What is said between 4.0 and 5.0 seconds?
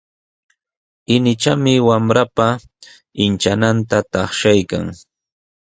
taqshaykan.